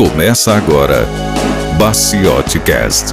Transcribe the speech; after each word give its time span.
Começa 0.00 0.54
agora, 0.54 1.04
Baciote 1.78 2.58
Cast. 2.60 3.08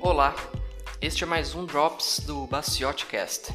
Olá, 0.00 0.34
este 0.98 1.24
é 1.24 1.26
mais 1.26 1.54
um 1.54 1.66
Drops 1.66 2.20
do 2.20 2.46
Baciote 2.46 3.04
Cast. 3.04 3.52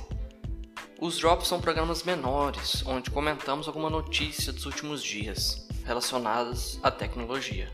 Os 1.01 1.17
Drops 1.17 1.47
são 1.47 1.59
programas 1.59 2.03
menores, 2.03 2.83
onde 2.85 3.09
comentamos 3.09 3.67
alguma 3.67 3.89
notícia 3.89 4.53
dos 4.53 4.67
últimos 4.67 5.03
dias 5.03 5.67
relacionadas 5.83 6.79
à 6.83 6.91
tecnologia. 6.91 7.67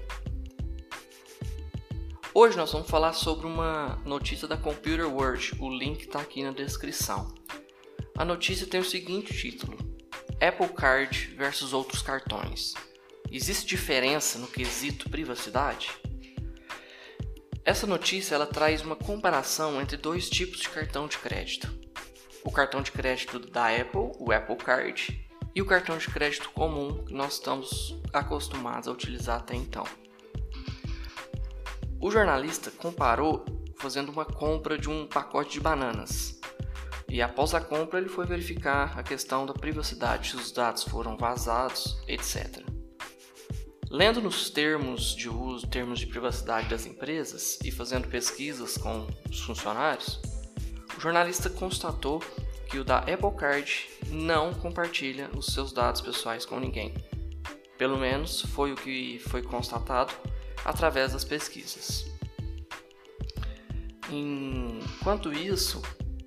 Hoje 2.32 2.56
nós 2.56 2.72
vamos 2.72 2.88
falar 2.88 3.14
sobre 3.14 3.48
uma 3.48 4.00
notícia 4.06 4.48
da 4.48 4.56
Computer 4.56 5.08
World, 5.08 5.56
o 5.60 5.68
link 5.68 6.02
está 6.02 6.22
aqui 6.22 6.44
na 6.44 6.52
descrição. 6.52 7.34
A 8.16 8.24
notícia 8.24 8.68
tem 8.68 8.80
o 8.80 8.86
seguinte 8.86 9.36
título: 9.36 9.76
Apple 10.40 10.70
Card 10.70 11.34
versus 11.36 11.74
outros 11.74 12.04
cartões. 12.04 12.76
Existe 13.32 13.66
diferença 13.66 14.38
no 14.38 14.46
quesito 14.46 15.10
privacidade? 15.10 15.90
Essa 17.66 17.88
notícia 17.88 18.36
ela 18.36 18.46
traz 18.46 18.84
uma 18.84 18.96
comparação 18.96 19.82
entre 19.82 19.98
dois 19.98 20.30
tipos 20.30 20.60
de 20.60 20.70
cartão 20.70 21.08
de 21.08 21.18
crédito: 21.18 21.68
o 22.44 22.52
cartão 22.52 22.84
de 22.84 22.92
crédito 22.92 23.40
da 23.40 23.76
Apple, 23.76 24.12
o 24.20 24.32
Apple 24.32 24.56
Card, 24.58 25.28
e 25.56 25.64
o 25.64 25.66
cartão 25.66 25.98
de 25.98 26.08
crédito 26.08 26.52
comum 26.52 27.04
que 27.06 27.14
nós 27.14 27.34
estamos 27.34 28.00
acostumados 28.14 28.88
a 28.88 28.92
utilizar 28.92 29.40
até 29.40 29.56
então. 29.56 29.84
O 32.02 32.10
jornalista 32.10 32.72
comparou 32.72 33.44
fazendo 33.78 34.10
uma 34.10 34.24
compra 34.24 34.78
de 34.78 34.90
um 34.90 35.06
pacote 35.06 35.52
de 35.52 35.60
bananas. 35.60 36.40
E 37.10 37.22
após 37.22 37.54
a 37.54 37.60
compra, 37.60 38.00
ele 38.00 38.08
foi 38.08 38.26
verificar 38.26 38.98
a 38.98 39.04
questão 39.04 39.46
da 39.46 39.54
privacidade, 39.54 40.30
se 40.30 40.36
os 40.38 40.50
dados 40.52 40.84
foram 40.84 41.18
vazados, 41.18 41.98
etc. 42.08 42.64
Lendo 43.90 44.22
nos 44.22 44.50
termos 44.50 45.14
de 45.14 45.28
uso, 45.28 45.68
termos 45.68 46.00
de 46.00 46.08
privacidade 46.08 46.70
das 46.70 46.86
empresas 46.86 47.60
e 47.66 47.72
fazendo 47.72 48.08
pesquisas 48.08 48.78
com 48.78 49.06
os 49.30 49.42
funcionários, 49.42 50.22
o 50.98 51.02
jornalista 51.02 51.50
constatou 51.50 52.24
que 52.70 52.78
o 52.78 52.84
da 52.86 53.00
Apple 53.00 53.36
Card 53.38 53.90
não 54.08 54.54
compartilha 54.54 55.30
os 55.36 55.48
seus 55.48 55.74
dados 55.74 56.00
pessoais 56.00 56.46
com 56.46 56.60
ninguém. 56.60 56.94
Pelo 57.78 57.98
menos 57.98 58.42
foi 58.42 58.72
o 58.72 58.76
que 58.76 59.20
foi 59.28 59.42
constatado 59.42 60.14
através 60.66 61.14
das 61.14 61.24
pesquisas. 61.24 62.06
Enquanto 64.10 65.32
isso, 65.32 65.82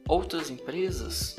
outras 0.07 0.51
empresas 0.51 1.37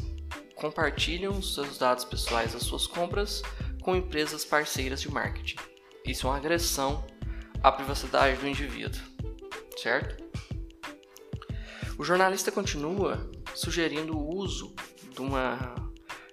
compartilham 0.56 1.42
seus 1.42 1.78
dados 1.78 2.06
pessoais 2.06 2.54
das 2.54 2.64
suas 2.64 2.88
compras 2.88 3.42
com 3.82 3.96
empresas 3.96 4.46
parceiras 4.46 5.02
de 5.02 5.12
marketing. 5.12 5.58
Isso 6.06 6.28
é 6.28 6.30
uma 6.30 6.38
agressão 6.38 7.06
à 7.62 7.72
privacidade 7.72 8.38
do 8.40 8.48
indivíduo, 8.48 9.02
certo? 9.78 10.24
O 11.98 12.04
jornalista 12.04 12.52
continua 12.52 13.30
sugerindo 13.54 14.18
o 14.18 14.36
uso 14.36 14.74
de 15.12 15.22
uma 15.22 15.76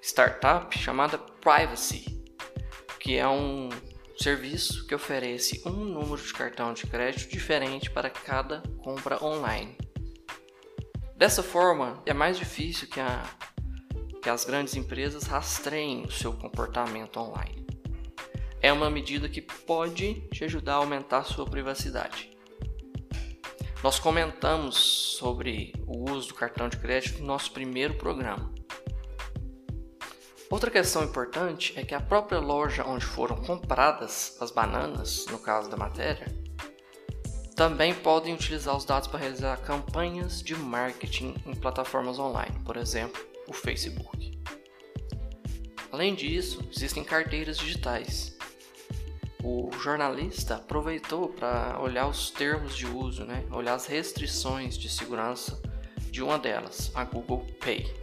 startup 0.02 0.76
chamada 0.76 1.18
Privacy, 1.18 2.22
que 2.98 3.16
é 3.16 3.28
um 3.28 3.68
serviço 4.22 4.86
que 4.86 4.94
oferece 4.94 5.62
um 5.64 5.70
número 5.70 6.22
de 6.22 6.32
cartão 6.34 6.74
de 6.74 6.86
crédito 6.86 7.30
diferente 7.30 7.90
para 7.90 8.10
cada 8.10 8.60
compra 8.82 9.22
online. 9.24 9.78
Dessa 11.16 11.42
forma, 11.42 12.02
é 12.04 12.12
mais 12.12 12.38
difícil 12.38 12.86
que, 12.86 13.00
a, 13.00 13.24
que 14.22 14.28
as 14.28 14.44
grandes 14.44 14.76
empresas 14.76 15.24
rastreiem 15.24 16.04
o 16.04 16.10
seu 16.10 16.34
comportamento 16.34 17.18
online. 17.18 17.66
É 18.60 18.70
uma 18.70 18.90
medida 18.90 19.26
que 19.26 19.40
pode 19.40 20.20
te 20.28 20.44
ajudar 20.44 20.74
a 20.74 20.76
aumentar 20.76 21.24
sua 21.24 21.46
privacidade. 21.46 22.30
Nós 23.82 23.98
comentamos 23.98 24.76
sobre 24.76 25.72
o 25.86 26.10
uso 26.10 26.28
do 26.28 26.34
cartão 26.34 26.68
de 26.68 26.76
crédito 26.76 27.20
no 27.20 27.26
nosso 27.26 27.50
primeiro 27.52 27.94
programa. 27.94 28.52
Outra 30.50 30.68
questão 30.68 31.04
importante 31.04 31.72
é 31.76 31.84
que 31.84 31.94
a 31.94 32.00
própria 32.00 32.40
loja 32.40 32.84
onde 32.84 33.04
foram 33.04 33.36
compradas 33.36 34.36
as 34.40 34.50
bananas, 34.50 35.24
no 35.30 35.38
caso 35.38 35.70
da 35.70 35.76
matéria, 35.76 36.26
também 37.54 37.94
podem 37.94 38.34
utilizar 38.34 38.76
os 38.76 38.84
dados 38.84 39.06
para 39.06 39.20
realizar 39.20 39.56
campanhas 39.58 40.42
de 40.42 40.56
marketing 40.56 41.36
em 41.46 41.54
plataformas 41.54 42.18
online, 42.18 42.58
por 42.64 42.76
exemplo, 42.76 43.24
o 43.46 43.52
Facebook. 43.52 44.42
Além 45.92 46.16
disso, 46.16 46.68
existem 46.74 47.04
carteiras 47.04 47.56
digitais. 47.56 48.36
O 49.44 49.70
jornalista 49.80 50.56
aproveitou 50.56 51.28
para 51.28 51.78
olhar 51.80 52.08
os 52.08 52.28
termos 52.28 52.76
de 52.76 52.86
uso, 52.86 53.24
né? 53.24 53.44
olhar 53.52 53.74
as 53.74 53.86
restrições 53.86 54.76
de 54.76 54.88
segurança 54.88 55.62
de 56.10 56.24
uma 56.24 56.40
delas, 56.40 56.90
a 56.92 57.04
Google 57.04 57.46
Pay. 57.60 58.00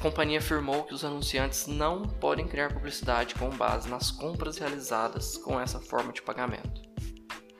Companhia 0.00 0.38
afirmou 0.38 0.84
que 0.84 0.94
os 0.94 1.04
anunciantes 1.04 1.66
não 1.66 2.02
podem 2.02 2.46
criar 2.46 2.72
publicidade 2.72 3.34
com 3.34 3.50
base 3.50 3.88
nas 3.88 4.10
compras 4.10 4.56
realizadas 4.56 5.36
com 5.36 5.60
essa 5.60 5.80
forma 5.80 6.12
de 6.12 6.22
pagamento. 6.22 6.80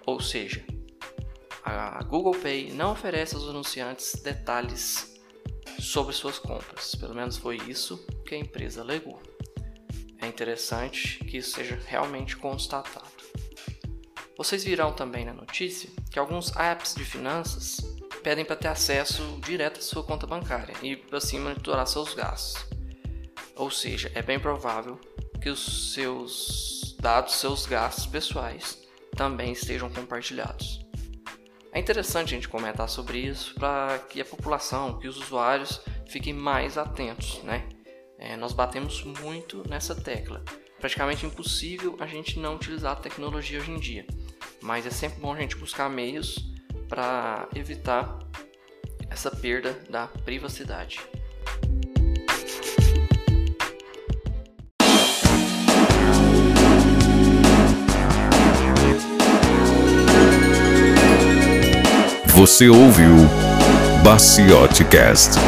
Ou 0.06 0.20
seja, 0.20 0.64
a 1.64 2.02
Google 2.04 2.36
Pay 2.40 2.72
não 2.72 2.92
oferece 2.92 3.34
aos 3.34 3.48
anunciantes 3.48 4.22
detalhes 4.22 5.20
sobre 5.80 6.14
suas 6.14 6.38
compras. 6.38 6.94
Pelo 6.94 7.14
menos 7.14 7.36
foi 7.36 7.56
isso 7.56 7.98
que 8.24 8.34
a 8.34 8.38
empresa 8.38 8.80
alegou. 8.82 9.20
É 10.20 10.26
interessante 10.26 11.18
que 11.24 11.38
isso 11.38 11.56
seja 11.56 11.78
realmente 11.86 12.36
constatado. 12.36 13.06
Vocês 14.36 14.62
virão 14.62 14.92
também 14.92 15.24
na 15.24 15.32
notícia 15.32 15.90
que 16.10 16.18
alguns 16.18 16.54
apps 16.56 16.94
de 16.94 17.04
finanças 17.04 17.97
pedem 18.28 18.44
para 18.44 18.56
ter 18.56 18.68
acesso 18.68 19.22
direto 19.42 19.78
à 19.78 19.82
sua 19.82 20.04
conta 20.04 20.26
bancária 20.26 20.74
e 20.82 21.02
assim 21.12 21.40
monitorar 21.40 21.86
seus 21.86 22.12
gastos. 22.12 22.62
Ou 23.56 23.70
seja, 23.70 24.12
é 24.14 24.20
bem 24.20 24.38
provável 24.38 25.00
que 25.40 25.48
os 25.48 25.94
seus 25.94 26.94
dados, 27.00 27.36
seus 27.36 27.64
gastos 27.64 28.04
pessoais 28.04 28.86
também 29.16 29.52
estejam 29.52 29.88
compartilhados. 29.88 30.86
É 31.72 31.80
interessante 31.80 32.34
a 32.34 32.36
gente 32.36 32.50
comentar 32.50 32.86
sobre 32.86 33.18
isso 33.18 33.54
para 33.54 33.98
que 33.98 34.20
a 34.20 34.26
população, 34.26 34.98
que 34.98 35.08
os 35.08 35.16
usuários 35.16 35.80
fiquem 36.06 36.34
mais 36.34 36.76
atentos, 36.76 37.42
né? 37.44 37.66
É, 38.18 38.36
nós 38.36 38.52
batemos 38.52 39.04
muito 39.04 39.66
nessa 39.66 39.94
tecla. 39.94 40.44
Praticamente 40.78 41.24
impossível 41.24 41.96
a 41.98 42.06
gente 42.06 42.38
não 42.38 42.56
utilizar 42.56 42.92
a 42.92 43.00
tecnologia 43.00 43.58
hoje 43.58 43.70
em 43.70 43.80
dia, 43.80 44.06
mas 44.60 44.84
é 44.84 44.90
sempre 44.90 45.18
bom 45.18 45.32
a 45.32 45.40
gente 45.40 45.56
buscar 45.56 45.88
meios 45.88 46.57
para 46.88 47.48
evitar 47.54 48.18
essa 49.10 49.30
perda 49.30 49.76
da 49.88 50.06
privacidade. 50.06 51.00
Você 62.34 62.68
ouviu 62.68 63.16
Baciote 64.04 64.84
Cast. 64.84 65.38